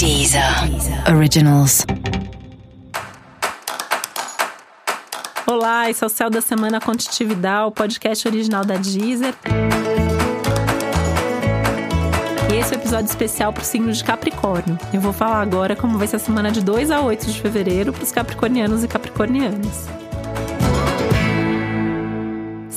[0.00, 0.42] Deezer
[1.14, 1.84] Originals.
[5.46, 9.34] Olá, esse é o Céu da Semana Contitividade, o podcast original da Deezer.
[12.50, 14.78] E esse é o episódio especial para o signo de Capricórnio.
[14.90, 17.92] Eu vou falar agora como vai ser a semana de 2 a 8 de fevereiro
[17.92, 19.86] para os capricornianos e capricornianas.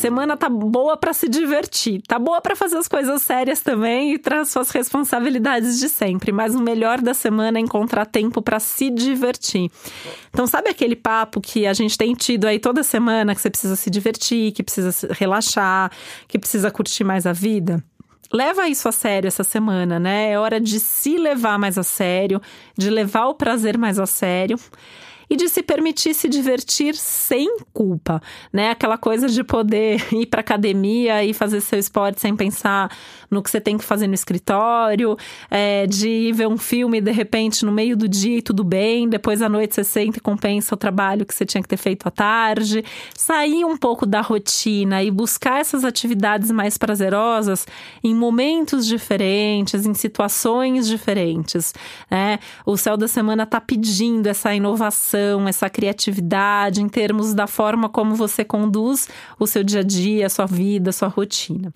[0.04, 4.20] Semana tá boa para se divertir, tá boa para fazer as coisas sérias também e
[4.20, 8.90] traz suas responsabilidades de sempre, mas o melhor da semana é encontrar tempo para se
[8.90, 9.72] divertir.
[10.30, 13.78] Então, sabe aquele papo que a gente tem tido aí toda semana que você precisa
[13.78, 15.90] se divertir, que precisa relaxar,
[16.28, 17.82] que precisa curtir mais a vida?
[18.34, 20.32] leva isso a sério essa semana, né?
[20.32, 22.42] É hora de se levar mais a sério,
[22.76, 24.60] de levar o prazer mais a sério
[25.34, 28.70] e de se permitir se divertir sem culpa, né?
[28.70, 32.96] Aquela coisa de poder ir para academia e fazer seu esporte sem pensar
[33.32, 35.18] no que você tem que fazer no escritório,
[35.50, 39.10] é, de ir ver um filme de repente no meio do dia e tudo bem,
[39.10, 42.08] depois à noite você senta e compensa o trabalho que você tinha que ter feito
[42.08, 42.86] à tarde,
[43.18, 47.66] sair um pouco da rotina e buscar essas atividades mais prazerosas
[48.04, 51.74] em momentos diferentes, em situações diferentes,
[52.12, 52.38] né?
[52.68, 58.16] O céu da semana está pedindo essa inovação essa criatividade em termos da forma como
[58.16, 59.08] você conduz
[59.40, 61.72] o seu dia a dia, a sua vida, a sua rotina.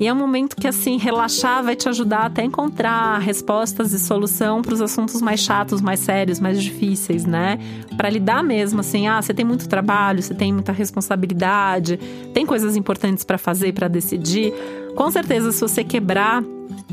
[0.00, 4.62] E é um momento que, assim, relaxar vai te ajudar até encontrar respostas e solução
[4.62, 7.58] para os assuntos mais chatos, mais sérios, mais difíceis, né?
[7.96, 11.96] Para lidar mesmo, assim, ah, você tem muito trabalho, você tem muita responsabilidade,
[12.32, 14.52] tem coisas importantes para fazer, para decidir.
[14.94, 16.44] Com certeza, se você quebrar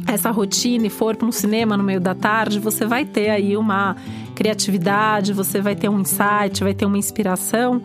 [0.07, 3.55] essa rotina e for para um cinema no meio da tarde, você vai ter aí
[3.55, 3.95] uma
[4.35, 7.81] criatividade, você vai ter um insight, vai ter uma inspiração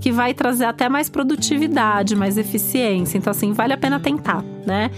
[0.00, 3.18] que vai trazer até mais produtividade, mais eficiência.
[3.18, 4.90] Então, assim, vale a pena tentar, né?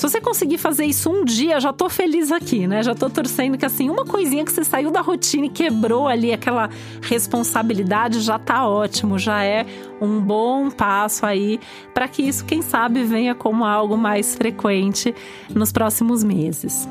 [0.00, 2.82] Se você conseguir fazer isso um dia, já tô feliz aqui, né?
[2.82, 6.32] Já tô torcendo que assim, uma coisinha que você saiu da rotina e quebrou ali
[6.32, 6.70] aquela
[7.02, 9.66] responsabilidade já tá ótimo, já é
[10.00, 11.60] um bom passo aí
[11.92, 15.14] para que isso, quem sabe, venha como algo mais frequente
[15.54, 16.88] nos próximos meses.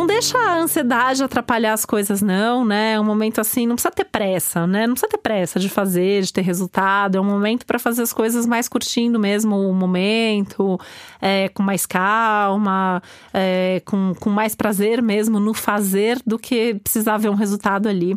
[0.00, 2.94] Não deixa a ansiedade atrapalhar as coisas, não, né?
[2.94, 4.86] É um momento assim, não precisa ter pressa, né?
[4.86, 7.18] Não precisa ter pressa de fazer, de ter resultado.
[7.18, 10.80] É um momento para fazer as coisas mais curtindo mesmo o momento,
[11.20, 13.02] é, com mais calma,
[13.34, 18.16] é, com, com mais prazer mesmo no fazer do que precisar ver um resultado ali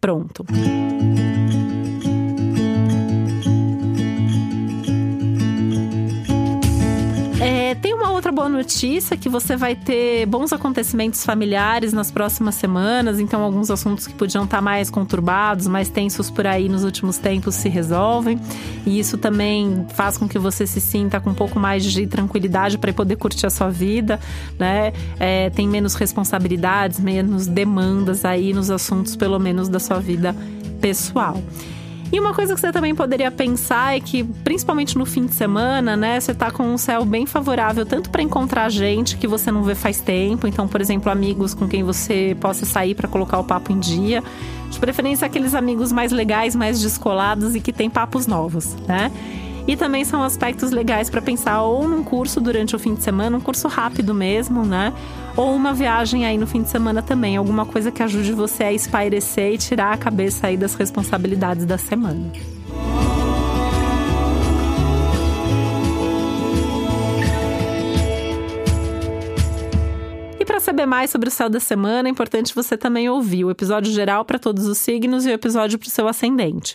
[0.00, 0.44] pronto.
[0.50, 1.51] É,
[8.32, 14.06] boa notícia que você vai ter bons acontecimentos familiares nas próximas semanas, então alguns assuntos
[14.06, 18.40] que podiam estar mais conturbados, mais tensos por aí nos últimos tempos se resolvem.
[18.86, 22.78] E isso também faz com que você se sinta com um pouco mais de tranquilidade
[22.78, 24.18] para poder curtir a sua vida,
[24.58, 24.92] né?
[25.20, 30.34] É, tem menos responsabilidades, menos demandas aí nos assuntos, pelo menos da sua vida
[30.80, 31.40] pessoal.
[32.12, 35.96] E uma coisa que você também poderia pensar é que, principalmente no fim de semana,
[35.96, 39.62] né, você tá com um céu bem favorável tanto para encontrar gente que você não
[39.62, 43.44] vê faz tempo, então, por exemplo, amigos com quem você possa sair para colocar o
[43.44, 44.22] papo em dia.
[44.68, 49.10] De preferência aqueles amigos mais legais, mais descolados e que têm papos novos, né?
[49.66, 53.36] E também são aspectos legais para pensar ou num curso durante o fim de semana,
[53.36, 54.92] um curso rápido mesmo, né?
[55.36, 58.72] Ou uma viagem aí no fim de semana também, alguma coisa que ajude você a
[58.72, 62.32] espairecer e tirar a cabeça aí das responsabilidades da semana.
[70.40, 73.50] E para saber mais sobre o céu da semana, é importante você também ouvir o
[73.50, 76.74] episódio geral para todos os signos e o episódio para o seu ascendente.